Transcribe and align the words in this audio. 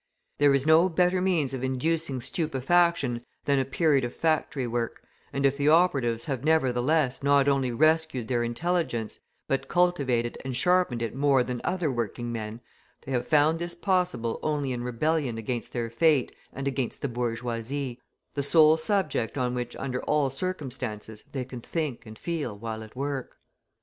There 0.39 0.55
is 0.55 0.65
no 0.65 0.89
better 0.89 1.21
means 1.21 1.53
of 1.53 1.63
inducing 1.63 2.21
stupefaction 2.21 3.23
than 3.45 3.59
a 3.59 3.65
period 3.65 4.03
of 4.03 4.15
factory 4.15 4.65
work, 4.65 5.03
and 5.31 5.45
if 5.45 5.57
the 5.57 5.67
operatives 5.67 6.25
have, 6.25 6.43
nevertheless, 6.43 7.21
not 7.21 7.47
only 7.47 7.71
rescued 7.71 8.27
their 8.27 8.41
intelligence, 8.41 9.19
but 9.47 9.67
cultivated 9.67 10.39
and 10.43 10.57
sharpened 10.57 11.03
it 11.03 11.13
more 11.13 11.43
than 11.43 11.61
other 11.63 11.91
working 11.91 12.31
men, 12.31 12.61
they 13.05 13.11
have 13.11 13.27
found 13.27 13.59
this 13.59 13.75
possible 13.75 14.39
only 14.41 14.71
in 14.71 14.83
rebellion 14.83 15.37
against 15.37 15.71
their 15.71 15.91
fate 15.91 16.33
and 16.51 16.67
against 16.67 17.03
the 17.03 17.07
bourgeoisie, 17.07 18.01
the 18.33 18.41
sole 18.41 18.77
subject 18.77 19.37
on 19.37 19.53
which 19.53 19.75
under 19.75 20.01
all 20.05 20.31
circumstances 20.31 21.23
they 21.31 21.45
can 21.45 21.61
think 21.61 22.07
and 22.07 22.17
feel 22.17 22.57
while 22.57 22.81
at 22.81 22.95
work. 22.95 23.37